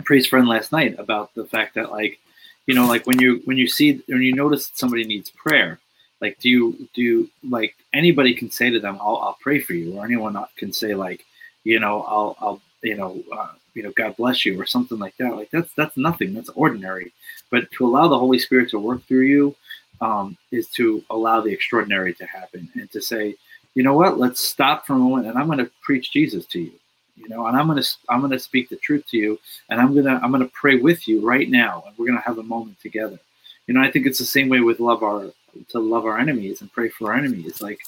[0.05, 2.19] priest friend last night about the fact that like
[2.67, 5.79] you know like when you when you see when you notice somebody needs prayer
[6.21, 9.75] Like, do you do you, like anybody can say to them, "I'll I'll pray for
[9.75, 11.25] you," or anyone can say like,
[11.65, 13.23] you know, I'll I'll you know.
[13.33, 15.37] Uh, you know, God bless you, or something like that.
[15.37, 16.35] Like that's that's nothing.
[16.35, 17.13] That's ordinary.
[17.51, 19.57] But to allow the Holy Spirit to work through you
[20.01, 23.37] um, is to allow the extraordinary to happen, and to say,
[23.75, 24.19] you know what?
[24.19, 26.73] Let's stop for a moment, and I'm going to preach Jesus to you.
[27.17, 29.81] You know, and I'm going to I'm going to speak the truth to you, and
[29.81, 32.39] I'm gonna I'm going to pray with you right now, and we're going to have
[32.39, 33.19] a moment together.
[33.67, 35.31] You know, I think it's the same way with love our
[35.69, 37.61] to love our enemies and pray for our enemies.
[37.61, 37.81] Like,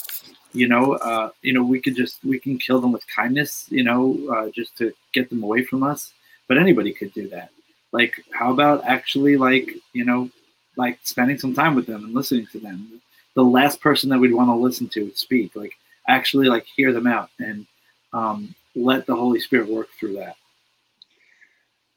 [0.53, 3.67] you know, uh, you know, we could just we can kill them with kindness.
[3.71, 6.13] You know, uh, just to get them away from us.
[6.49, 7.51] But anybody could do that.
[7.93, 10.31] Like, how about actually, like, you know,
[10.77, 13.01] like spending some time with them and listening to them.
[13.35, 15.73] The last person that we'd want to listen to speak, like
[16.09, 17.67] actually like hear them out and
[18.13, 20.37] um, let the Holy Spirit work through that.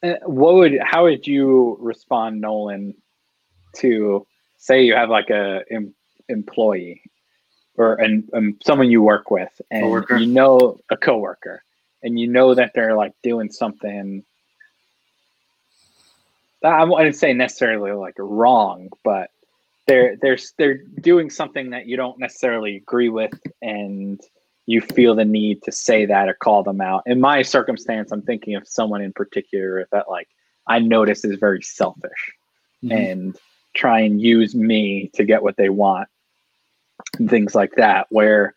[0.04, 2.94] Uh, what would how would you respond, Nolan,
[3.78, 4.26] to
[4.66, 5.94] say you have like a em,
[6.28, 7.02] employee
[7.78, 10.18] or an, um, someone you work with, and Coworker.
[10.18, 11.62] you know a coworker,
[12.02, 14.24] and you know that they're like doing something.
[16.64, 19.30] I wouldn't say necessarily like wrong, but
[19.88, 24.20] they're they're they're doing something that you don't necessarily agree with, and
[24.66, 27.04] you feel the need to say that or call them out.
[27.06, 30.28] In my circumstance, I'm thinking of someone in particular that like
[30.66, 32.34] I notice is very selfish
[32.84, 32.92] Mhm.
[33.12, 33.38] and
[33.76, 36.08] try and use me to get what they want
[37.20, 38.56] and things like that where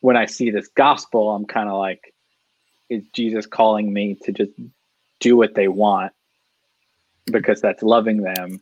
[0.00, 2.14] when i see this gospel i'm kind of like
[2.88, 4.52] is jesus calling me to just
[5.20, 6.12] do what they want
[7.26, 8.60] because that's loving them?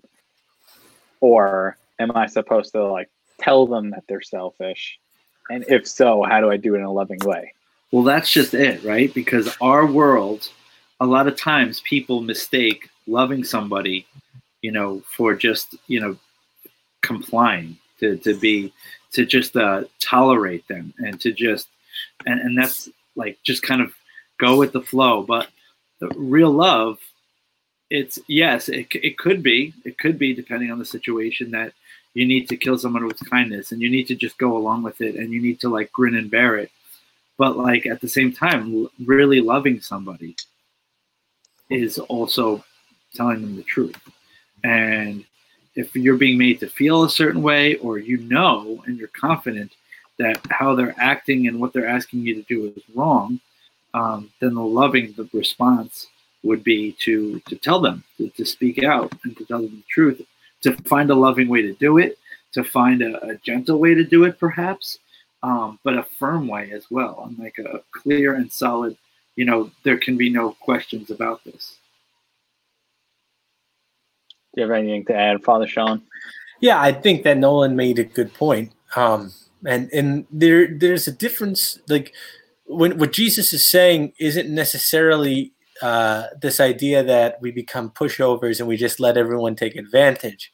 [1.21, 4.99] Or am i supposed to like tell them that they're selfish?
[5.51, 7.53] And if so how do i do it in a loving way?
[7.91, 9.13] Well, that's just it, right?
[9.13, 10.49] Because our world,
[10.99, 14.07] a lot of times people mistake loving somebody,
[14.63, 16.17] you know, for just, you know,
[17.03, 18.73] complying, to, to be,
[19.13, 21.69] to just uh, tolerate them and to just,
[22.27, 23.93] and, and that's like just kind of
[24.39, 25.23] go with the flow.
[25.23, 25.49] But
[26.01, 26.99] the real love,
[27.91, 31.75] it's, yes, it, it could be, it could be depending on the situation that
[32.15, 35.01] you need to kill someone with kindness and you need to just go along with
[35.01, 36.71] it and you need to like grin and bear it
[37.39, 40.37] but like at the same time really loving somebody
[41.71, 42.63] is also
[43.15, 43.97] telling them the truth
[44.65, 45.25] and
[45.75, 49.73] if you're being made to feel a certain way or you know and you're confident
[50.19, 53.41] that how they're acting and what they're asking you to do is wrong
[53.95, 56.09] um, then the loving the response
[56.43, 59.85] would be to to tell them to, to speak out and to tell them the
[59.89, 60.21] truth
[60.61, 62.19] to find a loving way to do it
[62.53, 64.99] to find a, a gentle way to do it perhaps
[65.43, 68.97] um, but a firm way as well, and like a clear and solid.
[69.37, 71.77] You know, there can be no questions about this.
[74.55, 76.03] Do you have anything to add father sean
[76.63, 78.73] Yeah, I think that Nolan made a good point.
[78.95, 79.33] Um,
[79.67, 81.81] and and there there's a difference.
[81.89, 82.15] Like
[82.67, 88.69] when what Jesus is saying isn't necessarily uh, this idea that we become pushovers and
[88.69, 90.53] we just let everyone take advantage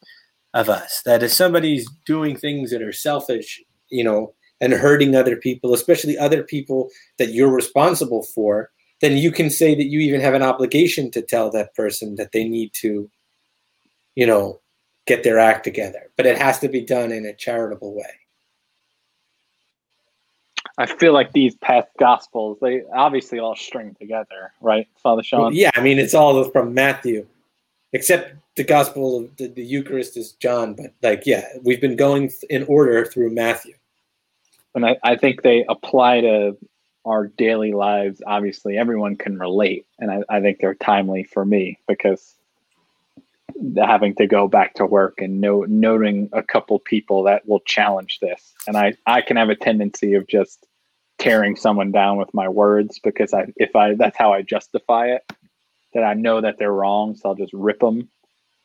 [0.54, 1.02] of us.
[1.04, 4.32] That if somebody's doing things that are selfish, you know,
[4.62, 8.70] and hurting other people, especially other people that you're responsible for,
[9.02, 12.32] then you can say that you even have an obligation to tell that person that
[12.32, 13.10] they need to,
[14.18, 14.58] you know,
[15.06, 16.10] get their act together.
[16.16, 18.14] But it has to be done in a charitable way.
[20.76, 25.70] i feel like these past gospels they obviously all string together right father sean yeah,
[25.74, 27.26] I mean, it's all from Matthew,
[27.92, 30.74] except the Gospel of the, the Eucharist is John.
[30.74, 33.74] But like, yeah, we've been going in order through Matthew.
[34.74, 36.56] and I, I think they apply to
[37.04, 41.78] our daily lives obviously everyone can relate and I, I think they're timely for me
[41.86, 42.37] because
[43.76, 48.18] having to go back to work and know, noting a couple people that will challenge
[48.20, 50.66] this and I, I can have a tendency of just
[51.18, 55.22] tearing someone down with my words because I if I that's how I justify it
[55.94, 58.08] that I know that they're wrong so I'll just rip them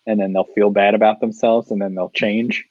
[0.06, 2.66] and then they'll feel bad about themselves and then they'll change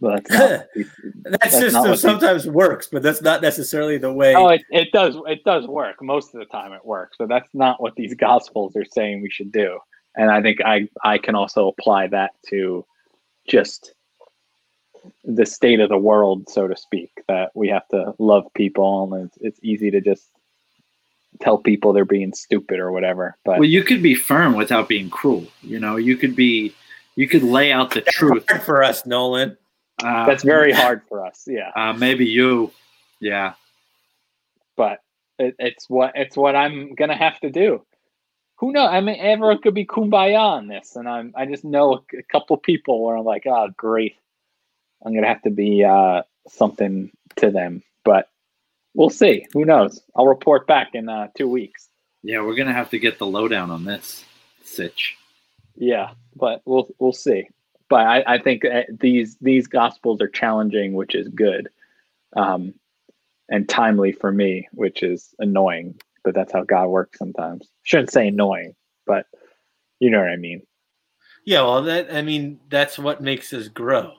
[0.00, 0.66] but that's not
[1.22, 4.34] That That's system not what they- sometimes works, but that's not necessarily the way.
[4.34, 5.16] Oh, it, it does.
[5.28, 6.02] It does work.
[6.02, 7.14] Most of the time, it works.
[7.16, 9.78] But that's not what these gospels are saying we should do.
[10.16, 12.84] And I think I I can also apply that to
[13.48, 13.94] just
[15.24, 17.10] the state of the world, so to speak.
[17.28, 20.28] That we have to love people, and it's, it's easy to just
[21.40, 23.36] tell people they're being stupid or whatever.
[23.44, 25.46] But Well, you could be firm without being cruel.
[25.62, 26.74] You know, you could be,
[27.16, 28.44] you could lay out the truth.
[28.48, 29.56] hard for us, Nolan.
[30.02, 31.44] Uh, that's very hard for us.
[31.46, 31.70] Yeah.
[31.74, 32.70] Uh, maybe you,
[33.20, 33.54] yeah.
[34.76, 35.00] but
[35.38, 37.84] it, it's what it's what I'm gonna have to do.
[38.62, 38.90] Who knows?
[38.92, 42.22] I mean, everyone could be kumbaya on this, and I'm I just know a, a
[42.22, 44.14] couple people where I'm like, oh, great.
[45.04, 48.28] I'm gonna have to be uh, something to them, but
[48.94, 49.46] we'll see.
[49.52, 50.00] Who knows?
[50.14, 51.88] I'll report back in uh, two weeks.
[52.22, 54.24] Yeah, we're gonna have to get the lowdown on this,
[54.62, 55.16] Sitch.
[55.74, 57.48] Yeah, but we'll we'll see.
[57.88, 61.68] But I, I think uh, these these gospels are challenging, which is good,
[62.36, 62.74] um,
[63.48, 65.98] and timely for me, which is annoying.
[66.24, 67.68] But that's how God works sometimes.
[67.82, 68.74] Shouldn't say annoying,
[69.06, 69.26] but
[69.98, 70.62] you know what I mean.
[71.44, 74.12] Yeah, well, that I mean, that's what makes us grow.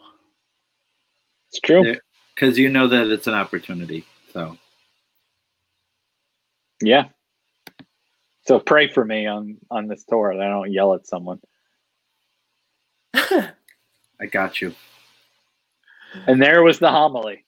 [1.49, 1.95] It's true.
[2.35, 4.05] Because you know that it's an opportunity.
[4.33, 4.57] So
[6.81, 7.05] Yeah.
[8.45, 11.39] So pray for me on on this tour that I don't yell at someone.
[13.13, 14.73] I got you.
[16.27, 17.45] And there was the homily.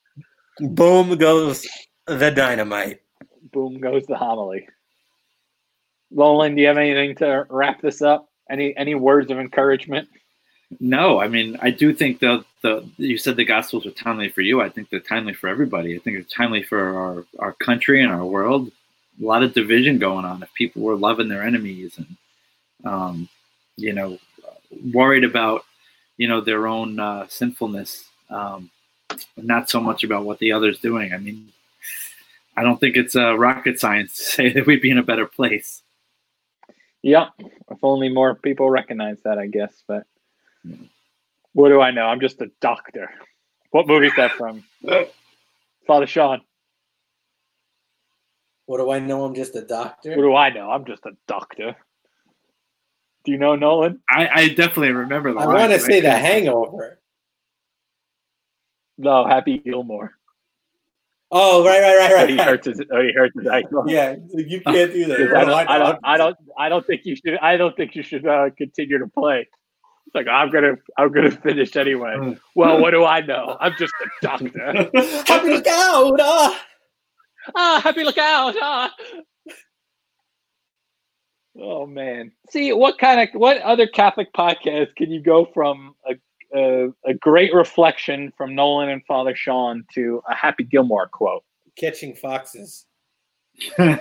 [0.60, 1.68] Boom goes
[2.08, 3.02] the dynamite.
[3.56, 4.68] Boom goes the homily.
[6.12, 8.28] Nolan, do you have anything to wrap this up?
[8.52, 10.10] Any any words of encouragement?
[10.82, 14.42] No, I mean I do think the the you said the gospels are timely for
[14.42, 14.62] you.
[14.62, 15.96] I think they're timely for everybody.
[15.96, 18.72] I think it's timely for our our country and our world.
[19.22, 20.44] A lot of division going on.
[20.44, 22.18] If people were loving their enemies and
[22.84, 23.30] um,
[23.78, 24.20] you know
[24.94, 25.64] worried about
[26.18, 28.70] you know their own uh, sinfulness, um,
[29.38, 31.14] not so much about what the other's doing.
[31.14, 31.54] I mean,
[32.58, 35.26] I don't think it's uh, rocket science to say that we'd be in a better
[35.26, 35.84] place.
[37.02, 37.28] Yeah,
[37.70, 39.84] If only more people recognize that, I guess.
[39.88, 40.08] But
[41.54, 42.08] what do I know?
[42.08, 43.12] I'm just a doctor.
[43.70, 44.64] What movie is that from?
[45.88, 46.42] Father Sean.
[48.66, 49.24] What do I know?
[49.24, 50.16] I'm just a doctor.
[50.16, 50.72] What do I know?
[50.72, 51.76] I'm just a doctor.
[53.24, 54.02] Do you know Nolan?
[54.10, 57.00] I, I definitely remember the I want to say the Hangover.
[58.98, 60.14] No, Happy Gilmore.
[61.32, 62.30] Oh, right, right, right, Oh, right.
[62.30, 62.82] he hurts his.
[62.92, 63.84] Oh, he hurts his ankle.
[63.88, 65.20] Yeah, you can't do that.
[65.36, 67.38] I don't, I don't, I don't, I don't think you should.
[67.42, 69.48] I don't think you should uh, continue to play.
[70.08, 72.38] It's like I'm gonna, I'm gonna finish anyway.
[72.56, 73.58] Well, what do I know?
[73.60, 74.90] I'm just a doctor.
[75.26, 76.20] Happy look out!
[76.22, 76.62] Ah!
[77.56, 78.56] ah, happy look out!
[78.62, 78.92] Ah.
[81.60, 82.32] Oh man!
[82.50, 86.16] See what kind of what other Catholic podcast can you go from a
[86.56, 91.44] a, a great reflection from Nolan and Father Sean to a Happy Gilmore quote?
[91.78, 92.86] Catching foxes.
[93.78, 94.00] I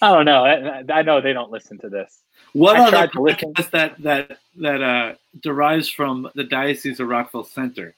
[0.00, 0.44] don't know.
[0.44, 2.22] I, I know they don't listen to this.
[2.52, 3.52] What I other tried to listen.
[3.52, 7.94] podcast that that that uh, derives from the Diocese of Rockville Centre?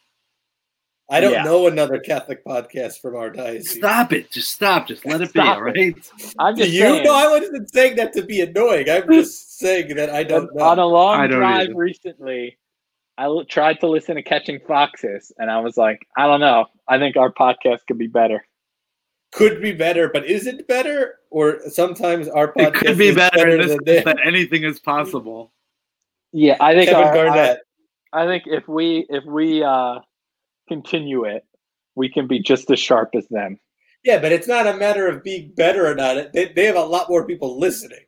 [1.12, 1.42] I don't Yeah.
[1.42, 3.76] know another Catholic podcast from our diocese.
[3.78, 4.30] Stop it!
[4.30, 4.86] Just stop!
[4.86, 5.40] Just let it be.
[5.40, 5.78] Stop All it.
[5.78, 6.10] right.
[6.38, 7.04] I'm just you saying.
[7.04, 8.88] know I wasn't saying that to be annoying.
[8.88, 10.84] I'm just saying that I don't on know.
[10.84, 11.74] a long I drive either.
[11.74, 12.56] recently,
[13.18, 16.66] I l- tried to listen to Catching Foxes, and I was like, I don't know.
[16.86, 18.46] I think our podcast could be better.
[19.32, 21.16] Could be better, but is it better?
[21.30, 24.78] Or sometimes our podcast It could be is better, in than sense that anything is
[24.80, 25.52] possible.
[26.32, 27.60] Yeah, I think Kevin our- Garnett.
[28.12, 29.98] I, I think if we if we uh,
[30.70, 31.44] continue it,
[31.96, 33.58] we can be just as sharp as them.
[34.04, 36.32] Yeah, but it's not a matter of being better or not.
[36.32, 37.98] They, they have a lot more people listening.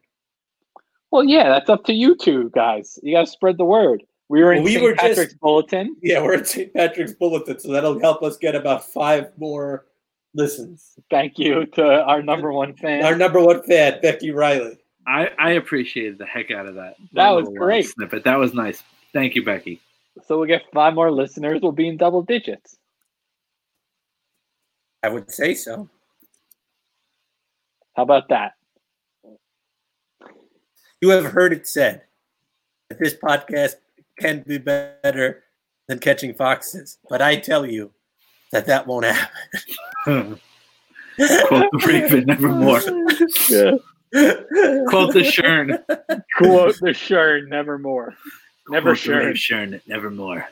[1.10, 2.98] Well, yeah, that's up to you two guys.
[3.02, 4.02] You got to spread the word.
[4.30, 4.82] We were in We St.
[4.82, 5.96] were just- Patrick's bulletin.
[6.02, 6.72] Yeah, we're in St.
[6.72, 9.84] Patrick's Bulletin, so that'll help us get about five more
[10.32, 10.92] listens.
[11.10, 13.04] Thank you to our number one fan.
[13.04, 14.78] Our number one fan, Becky Riley.
[15.06, 16.94] I, I appreciated the heck out of that.
[17.12, 17.86] That was uh, great.
[17.88, 18.24] snippet.
[18.24, 18.82] That was nice.
[19.12, 19.82] Thank you, Becky.
[20.24, 21.60] So we'll get five more listeners.
[21.62, 22.76] We'll be in double digits.
[25.02, 25.88] I would say so.
[27.94, 28.52] How about that?
[31.00, 32.02] You have heard it said
[32.88, 33.74] that this podcast
[34.18, 35.42] can be better
[35.88, 37.90] than catching foxes, but I tell you
[38.52, 40.40] that that won't happen.
[41.16, 42.80] Quote the Raven, nevermore.
[43.50, 43.72] Yeah.
[44.88, 45.82] Quote the Shern.
[46.36, 48.14] Quote the Shern, nevermore.
[48.68, 49.70] Never Quote the Raven Shern.
[49.74, 50.48] Shern, nevermore.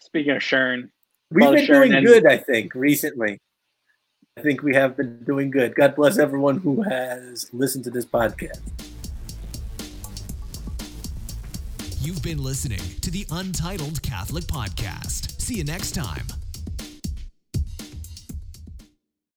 [0.00, 0.90] Speaking of Shern,
[1.30, 3.38] We've been sure, doing and- good, I think, recently.
[4.38, 5.74] I think we have been doing good.
[5.74, 8.60] God bless everyone who has listened to this podcast.
[12.00, 15.40] You've been listening to the Untitled Catholic Podcast.
[15.40, 16.26] See you next time.